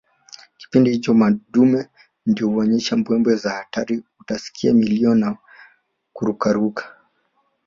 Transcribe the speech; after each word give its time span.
Kipindi 0.59 0.91
hicho 0.91 1.13
madume 1.13 1.89
ndio 2.25 2.47
huonyesha 2.47 2.97
mbwembwe 2.97 3.35
za 3.35 3.49
hatari 3.51 4.03
utasikia 4.19 4.73
milio 4.73 5.15
na 5.15 5.37
kurukaruka 6.13 6.83